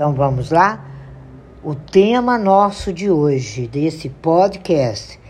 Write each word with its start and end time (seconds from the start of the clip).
Então 0.00 0.14
vamos 0.14 0.50
lá? 0.50 0.82
O 1.62 1.74
tema 1.74 2.38
nosso 2.38 2.90
de 2.90 3.10
hoje, 3.10 3.66
desse 3.66 4.08
podcast, 4.08 5.20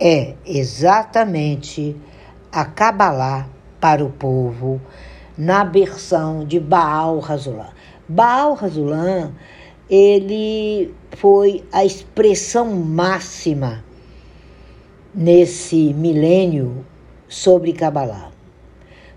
é 0.00 0.34
exatamente 0.44 1.94
a 2.50 2.64
Kabbalah 2.64 3.48
para 3.80 4.04
o 4.04 4.10
povo 4.10 4.80
na 5.38 5.62
versão 5.62 6.44
de 6.44 6.58
Baal 6.58 7.20
Razulam. 7.20 7.70
Baal 8.08 8.54
Razulam, 8.54 9.30
ele 9.88 10.92
foi 11.12 11.62
a 11.70 11.84
expressão 11.84 12.74
máxima 12.74 13.84
nesse 15.14 15.94
milênio 15.94 16.84
sobre 17.28 17.72
Kabbalah. 17.72 18.32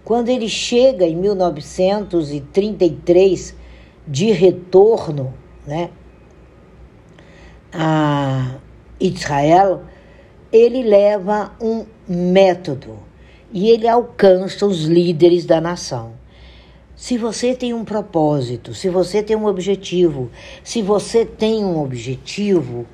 Quando 0.06 0.30
ele 0.30 0.48
chega 0.48 1.08
em 1.08 1.16
1933 1.16 3.58
de 4.10 4.32
retorno 4.32 5.32
né, 5.68 5.92
a 7.72 8.56
Israel, 9.00 9.84
ele 10.52 10.82
leva 10.82 11.54
um 11.62 11.86
método 12.08 12.98
e 13.54 13.70
ele 13.70 13.88
alcança 13.88 14.66
os 14.66 14.86
líderes 14.86 15.46
da 15.46 15.62
nação. 15.62 16.14
Se 16.96 17.18
você 17.20 17.54
tem 17.54 17.72
um 17.72 17.86
propósito, 17.86 18.74
se 18.74 18.90
você 18.90 19.22
tem 19.22 19.36
um 19.36 19.46
objetivo, 19.46 20.32
se 20.64 20.82
você 20.82 21.24
tem 21.24 21.64
um 21.64 21.80
objetivo 21.80 22.88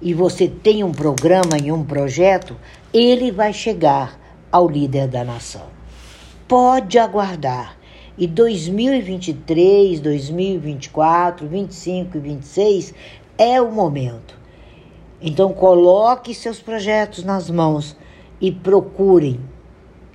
e 0.00 0.14
você 0.14 0.46
tem 0.46 0.84
um 0.84 0.92
programa 0.92 1.58
e 1.62 1.72
um 1.72 1.84
projeto, 1.84 2.56
ele 2.92 3.32
vai 3.32 3.52
chegar 3.52 4.18
ao 4.52 4.68
líder 4.68 5.08
da 5.08 5.24
nação. 5.24 5.66
Pode 6.46 6.96
aguardar. 6.96 7.76
E 8.16 8.28
2023, 8.28 9.98
2024, 9.98 11.48
25 11.48 12.16
e 12.16 12.20
26 12.20 12.94
é 13.36 13.60
o 13.60 13.72
momento. 13.72 14.38
Então 15.20 15.52
coloque 15.52 16.32
seus 16.32 16.60
projetos 16.60 17.24
nas 17.24 17.50
mãos 17.50 17.96
e 18.40 18.52
procurem 18.52 19.40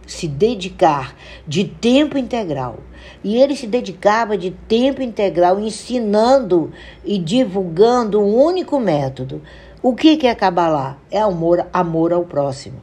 se 0.08 0.27
dedicar 0.27 1.14
de 1.45 1.66
tempo 1.66 2.17
integral. 2.17 2.77
E 3.22 3.36
ele 3.36 3.55
se 3.55 3.67
dedicava 3.67 4.38
de 4.38 4.52
tempo 4.52 5.02
integral 5.02 5.59
ensinando 5.59 6.72
e 7.03 7.17
divulgando 7.17 8.22
um 8.22 8.33
único 8.33 8.80
método. 8.80 9.42
O 9.83 9.94
que 9.94 10.25
é 10.25 10.33
Kabbalah? 10.33 10.97
É 11.11 11.20
amor, 11.20 11.67
amor 11.73 12.14
ao 12.14 12.23
próximo. 12.23 12.80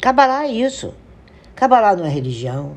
Kabbalah 0.00 0.44
é 0.44 0.50
isso. 0.50 0.94
Kabbalah 1.54 1.96
não 1.96 2.04
é 2.04 2.08
religião, 2.08 2.76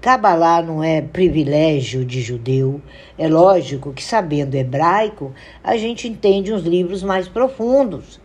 Cabalá 0.00 0.62
não 0.62 0.82
é 0.82 1.02
privilégio 1.02 2.06
de 2.06 2.22
judeu. 2.22 2.80
É 3.18 3.28
lógico 3.28 3.92
que, 3.92 4.02
sabendo 4.02 4.54
hebraico, 4.54 5.34
a 5.62 5.76
gente 5.76 6.08
entende 6.08 6.54
uns 6.54 6.62
livros 6.62 7.02
mais 7.02 7.28
profundos. 7.28 8.18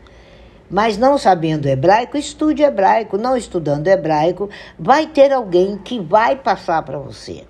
Mas 0.69 0.97
não 0.97 1.17
sabendo 1.17 1.67
hebraico, 1.67 2.15
estude 2.17 2.63
hebraico. 2.63 3.17
Não 3.17 3.35
estudando 3.35 3.89
hebraico, 3.89 4.49
vai 4.79 5.05
ter 5.05 5.33
alguém 5.33 5.77
que 5.77 5.99
vai 5.99 6.37
passar 6.37 6.81
para 6.83 6.97
você, 6.97 7.43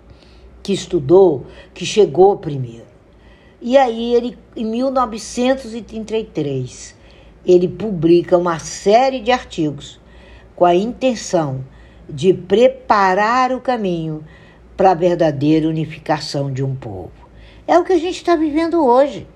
que 0.64 0.73
estudou, 0.73 1.46
que 1.72 1.86
chegou 1.86 2.38
primeiro. 2.38 2.88
E 3.62 3.78
aí, 3.78 4.16
ele, 4.16 4.36
em 4.56 4.66
1933, 4.66 6.96
ele 7.46 7.68
publica 7.68 8.36
uma 8.38 8.58
série 8.58 9.20
de 9.20 9.31
artigos 9.31 10.00
com 10.56 10.66
a 10.66 10.73
intenção 10.73 11.64
de 12.09 12.34
preparar 12.34 13.52
o 13.52 13.61
caminho 13.61 14.23
para 14.75 14.92
a 14.92 14.95
verdadeira 14.95 15.67
unificação 15.67 16.52
de 16.52 16.64
um 16.64 16.75
povo. 16.75 17.12
É 17.67 17.78
o 17.80 17.84
que 17.84 17.94
a 17.94 18.00
gente 18.00 18.17
está 18.17 18.36
vivendo 18.36 18.86
hoje. 18.86 19.28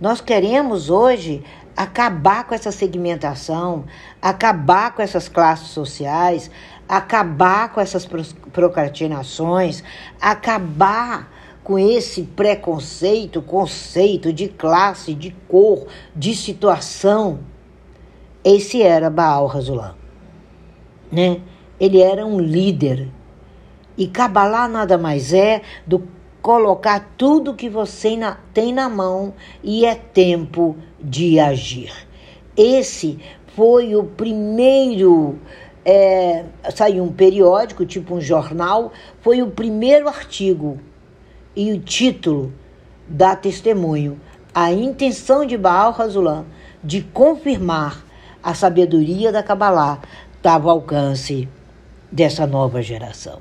Nós 0.00 0.20
queremos 0.20 0.90
hoje 0.90 1.42
acabar 1.76 2.44
com 2.44 2.54
essa 2.54 2.70
segmentação, 2.70 3.84
acabar 4.20 4.94
com 4.94 5.02
essas 5.02 5.28
classes 5.28 5.68
sociais, 5.68 6.50
acabar 6.88 7.72
com 7.72 7.80
essas 7.80 8.06
procrastinações, 8.52 9.82
acabar 10.20 11.30
com 11.64 11.78
esse 11.78 12.24
preconceito, 12.24 13.40
conceito 13.40 14.32
de 14.32 14.48
classe, 14.48 15.14
de 15.14 15.30
cor, 15.48 15.86
de 16.14 16.34
situação. 16.34 17.40
Esse 18.44 18.82
era 18.82 19.08
Baal 19.08 19.46
Razulam 19.46 20.01
né? 21.12 21.40
Ele 21.78 22.00
era 22.00 22.26
um 22.26 22.40
líder. 22.40 23.08
E 23.96 24.06
Kabbalah 24.06 24.66
nada 24.66 24.96
mais 24.96 25.32
é 25.32 25.60
do 25.86 26.02
colocar 26.40 27.12
tudo 27.16 27.54
que 27.54 27.68
você 27.68 28.18
tem 28.52 28.72
na 28.72 28.88
mão 28.88 29.34
e 29.62 29.84
é 29.84 29.94
tempo 29.94 30.76
de 30.98 31.38
agir. 31.38 31.92
Esse 32.56 33.18
foi 33.54 33.94
o 33.94 34.04
primeiro. 34.04 35.38
É, 35.84 36.44
saiu 36.72 37.02
um 37.02 37.12
periódico, 37.12 37.84
tipo 37.84 38.14
um 38.14 38.20
jornal, 38.20 38.92
foi 39.20 39.42
o 39.42 39.50
primeiro 39.50 40.08
artigo 40.08 40.78
e 41.56 41.72
o 41.72 41.80
título 41.80 42.52
dá 43.08 43.34
testemunho 43.34 44.20
a 44.54 44.70
intenção 44.70 45.46
de 45.46 45.56
Baal 45.56 45.92
Razulam 45.92 46.44
de 46.84 47.02
confirmar 47.02 48.04
a 48.42 48.54
sabedoria 48.54 49.32
da 49.32 49.42
Kabbalah 49.42 50.00
estava 50.42 50.70
ao 50.70 50.78
alcance 50.78 51.48
dessa 52.10 52.48
nova 52.48 52.82
geração. 52.82 53.38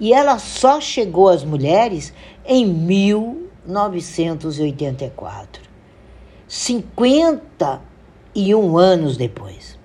E 0.00 0.14
ela 0.14 0.38
só 0.38 0.80
chegou 0.80 1.28
às 1.28 1.44
mulheres 1.44 2.14
em 2.46 2.64
1984, 2.66 5.62
51 6.48 8.78
anos 8.78 9.18
depois. 9.18 9.78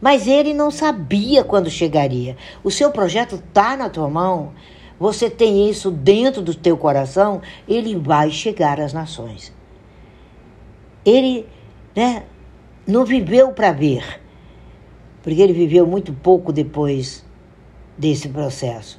Mas 0.00 0.26
ele 0.26 0.54
não 0.54 0.70
sabia 0.70 1.44
quando 1.44 1.68
chegaria. 1.68 2.34
O 2.64 2.70
seu 2.70 2.90
projeto 2.90 3.34
está 3.36 3.76
na 3.76 3.90
tua 3.90 4.08
mão, 4.08 4.54
você 4.98 5.28
tem 5.28 5.68
isso 5.68 5.90
dentro 5.90 6.40
do 6.40 6.54
teu 6.54 6.78
coração, 6.78 7.42
ele 7.68 7.94
vai 7.94 8.30
chegar 8.30 8.80
às 8.80 8.94
nações. 8.94 9.52
Ele 11.04 11.46
né, 11.94 12.22
não 12.86 13.04
viveu 13.04 13.52
para 13.52 13.70
ver, 13.70 14.24
porque 15.26 15.42
ele 15.42 15.52
viveu 15.52 15.84
muito 15.84 16.12
pouco 16.12 16.52
depois 16.52 17.24
desse 17.98 18.28
processo. 18.28 18.96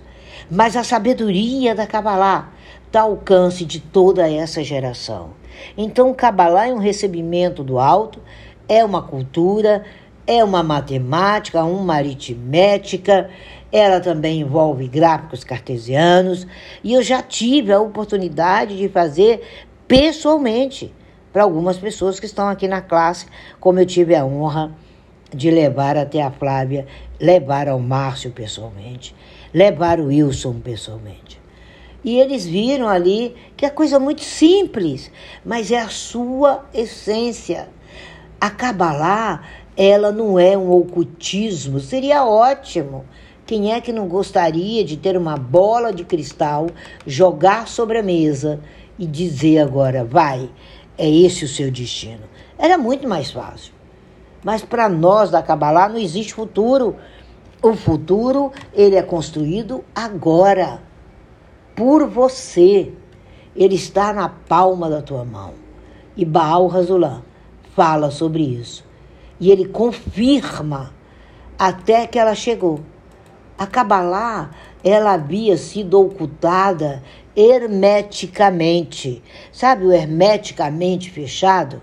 Mas 0.52 0.76
a 0.76 0.84
sabedoria 0.84 1.74
da 1.74 1.88
Kabbalah 1.88 2.52
está 2.86 3.04
ao 3.04 3.12
alcance 3.12 3.64
de 3.64 3.80
toda 3.80 4.30
essa 4.30 4.62
geração. 4.62 5.30
Então, 5.78 6.14
Kabbalah 6.14 6.68
é 6.68 6.74
um 6.74 6.80
recebimento 6.80 7.64
do 7.64 7.80
alto, 7.80 8.20
é 8.68 8.84
uma 8.84 9.02
cultura, 9.02 9.86
é 10.28 10.44
uma 10.44 10.62
matemática, 10.62 11.64
uma 11.64 11.96
aritmética, 11.96 13.30
ela 13.72 14.02
também 14.02 14.42
envolve 14.42 14.86
gráficos 14.90 15.46
cartesianos, 15.46 16.46
e 16.84 16.92
eu 16.92 17.02
já 17.02 17.22
tive 17.22 17.72
a 17.72 17.80
oportunidade 17.80 18.76
de 18.76 18.90
fazer 18.90 19.64
pessoalmente 19.88 20.94
para 21.32 21.44
algumas 21.44 21.78
pessoas 21.78 22.20
que 22.20 22.26
estão 22.26 22.50
aqui 22.50 22.68
na 22.68 22.82
classe, 22.82 23.28
como 23.62 23.80
eu 23.80 23.86
tive 23.86 24.14
a 24.14 24.26
honra 24.26 24.76
de 24.84 24.87
levar 25.34 25.98
até 25.98 26.22
a 26.22 26.32
Flávia, 26.32 26.88
levar 27.20 27.68
ao 27.68 27.80
Márcio 27.80 28.32
pessoalmente, 28.32 29.16
levar 29.54 30.00
o 30.00 30.08
Wilson 30.08 30.60
pessoalmente. 30.60 31.40
E 32.04 32.20
eles 32.20 32.46
viram 32.46 32.88
ali 32.88 33.36
que 33.56 33.66
é 33.66 33.70
coisa 33.70 34.00
muito 34.00 34.22
simples, 34.24 35.12
mas 35.44 35.72
é 35.72 35.80
a 35.80 35.90
sua 35.90 36.66
essência. 36.74 37.68
A 38.40 38.50
Kabbalah, 38.50 39.44
ela 39.76 40.12
não 40.12 40.40
é 40.40 40.58
um 40.58 40.72
ocultismo, 40.72 41.80
seria 41.80 42.24
ótimo. 42.24 43.04
Quem 43.46 43.74
é 43.74 43.82
que 43.82 43.92
não 43.92 44.08
gostaria 44.08 44.84
de 44.84 44.98
ter 44.98 45.18
uma 45.18 45.38
bola 45.38 45.92
de 45.92 46.04
cristal, 46.04 46.68
jogar 47.06 47.68
sobre 47.68 47.98
a 47.98 48.04
mesa 48.04 48.60
e 49.00 49.06
dizer 49.06 49.60
agora, 49.60 50.04
vai, 50.04 50.50
é 50.98 51.10
esse 51.10 51.46
o 51.46 51.48
seu 51.48 51.72
destino? 51.72 52.24
Era 52.60 52.78
muito 52.78 53.08
mais 53.08 53.32
fácil. 53.32 53.77
Mas 54.44 54.64
para 54.64 54.88
nós 54.88 55.30
da 55.30 55.42
Kabbalah 55.42 55.90
não 55.90 55.98
existe 55.98 56.34
futuro. 56.34 56.96
O 57.62 57.74
futuro, 57.74 58.52
ele 58.74 58.96
é 58.96 59.02
construído 59.02 59.84
agora, 59.96 60.82
por 61.76 62.08
você. 62.08 62.92
Ele 63.56 63.76
está 63.76 64.14
na 64.14 64.30
palma 64.30 64.90
da 64.90 65.02
tua 65.02 65.26
mão. 65.26 65.54
E 66.16 66.24
Baal 66.24 66.68
Razulam 66.68 67.24
fala 67.76 68.12
sobre 68.12 68.44
isso. 68.44 68.86
E 69.40 69.52
ele 69.52 69.66
confirma 69.66 70.94
até 71.58 72.06
que 72.08 72.20
ela 72.20 72.36
chegou. 72.36 72.80
A 73.58 73.66
Kabbalah, 73.66 74.52
ela 74.84 75.14
havia 75.14 75.58
sido 75.58 76.00
ocultada 76.00 77.02
hermeticamente. 77.36 79.24
Sabe 79.52 79.86
o 79.86 79.92
hermeticamente 79.92 81.10
fechado? 81.10 81.82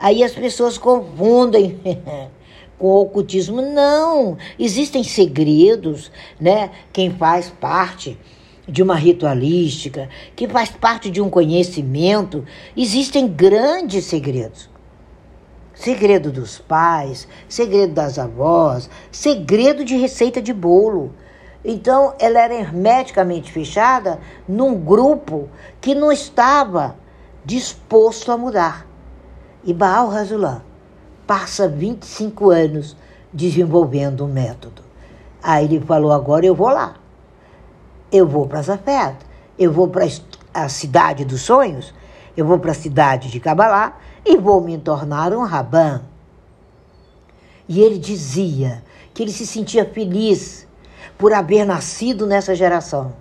Aí 0.00 0.24
as 0.24 0.32
pessoas 0.32 0.78
confundem 0.78 1.78
com 2.78 2.88
ocultismo. 2.94 3.60
Não, 3.60 4.38
existem 4.58 5.04
segredos, 5.04 6.10
né? 6.40 6.70
Quem 6.90 7.10
faz 7.10 7.50
parte 7.50 8.18
de 8.66 8.82
uma 8.82 8.94
ritualística, 8.94 10.08
que 10.34 10.48
faz 10.48 10.70
parte 10.70 11.10
de 11.10 11.20
um 11.20 11.28
conhecimento, 11.28 12.46
existem 12.74 13.28
grandes 13.28 14.06
segredos. 14.06 14.70
Segredo 15.74 16.32
dos 16.32 16.58
pais, 16.58 17.28
segredo 17.46 17.92
das 17.92 18.18
avós, 18.18 18.88
segredo 19.10 19.84
de 19.84 19.96
receita 19.96 20.40
de 20.40 20.52
bolo. 20.52 21.12
Então, 21.62 22.14
ela 22.18 22.40
era 22.40 22.54
hermeticamente 22.54 23.52
fechada 23.52 24.18
num 24.48 24.74
grupo 24.74 25.48
que 25.78 25.94
não 25.94 26.10
estava 26.10 26.96
disposto 27.44 28.32
a 28.32 28.38
mudar. 28.38 28.89
E 29.62 29.74
Baal 29.74 30.08
Razulan 30.08 30.62
passa 31.26 31.68
25 31.68 32.50
anos 32.50 32.96
desenvolvendo 33.32 34.24
um 34.24 34.28
método. 34.28 34.82
Aí 35.42 35.64
ele 35.66 35.80
falou: 35.80 36.12
agora 36.12 36.46
eu 36.46 36.54
vou 36.54 36.68
lá. 36.68 36.96
Eu 38.10 38.26
vou 38.26 38.46
para 38.46 38.62
Zafet, 38.62 39.16
eu 39.58 39.72
vou 39.72 39.88
para 39.88 40.06
a 40.52 40.68
cidade 40.68 41.24
dos 41.24 41.42
sonhos, 41.42 41.94
eu 42.36 42.44
vou 42.44 42.58
para 42.58 42.72
a 42.72 42.74
cidade 42.74 43.30
de 43.30 43.38
Cabalá 43.38 43.98
e 44.24 44.36
vou 44.36 44.60
me 44.60 44.76
tornar 44.78 45.32
um 45.32 45.44
rabã. 45.44 46.02
E 47.68 47.80
ele 47.80 47.98
dizia 47.98 48.82
que 49.14 49.22
ele 49.22 49.30
se 49.30 49.46
sentia 49.46 49.84
feliz 49.84 50.66
por 51.16 51.32
haver 51.32 51.64
nascido 51.64 52.26
nessa 52.26 52.54
geração 52.54 53.12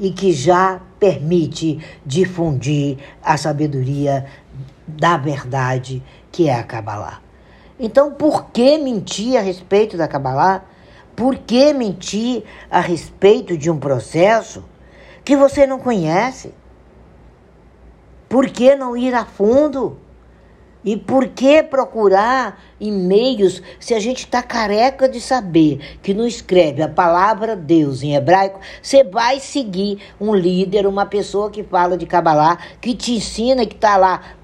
e 0.00 0.10
que 0.10 0.32
já 0.32 0.80
permite 0.98 1.78
difundir 2.04 2.98
a 3.22 3.36
sabedoria 3.36 4.26
da 4.86 5.16
verdade 5.16 6.02
que 6.30 6.48
é 6.48 6.54
a 6.54 6.62
Kabbalah. 6.62 7.20
Então, 7.78 8.12
por 8.12 8.46
que 8.46 8.78
mentir 8.78 9.36
a 9.36 9.42
respeito 9.42 9.96
da 9.96 10.08
Kabbalah? 10.08 10.64
Por 11.14 11.36
que 11.36 11.72
mentir 11.72 12.44
a 12.70 12.80
respeito 12.80 13.56
de 13.56 13.70
um 13.70 13.78
processo 13.78 14.64
que 15.24 15.36
você 15.36 15.66
não 15.66 15.78
conhece? 15.78 16.54
Por 18.28 18.48
que 18.48 18.74
não 18.74 18.96
ir 18.96 19.14
a 19.14 19.24
fundo? 19.24 19.98
E 20.86 20.96
por 20.96 21.26
que 21.26 21.64
procurar 21.64 22.62
e-mails 22.78 23.60
se 23.80 23.92
a 23.92 23.98
gente 23.98 24.18
está 24.18 24.40
careca 24.40 25.08
de 25.08 25.20
saber 25.20 25.98
que 26.00 26.14
não 26.14 26.24
escreve 26.24 26.80
a 26.80 26.88
palavra 26.88 27.56
Deus 27.56 28.04
em 28.04 28.14
hebraico? 28.14 28.60
Você 28.80 29.02
vai 29.02 29.40
seguir 29.40 29.98
um 30.20 30.32
líder, 30.32 30.86
uma 30.86 31.04
pessoa 31.04 31.50
que 31.50 31.64
fala 31.64 31.96
de 31.96 32.06
Kabbalah, 32.06 32.58
que 32.80 32.94
te 32.94 33.14
ensina, 33.14 33.66
que 33.66 33.74
está 33.74 33.96
lá 33.96 34.35